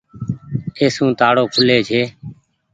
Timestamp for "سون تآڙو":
0.95-1.43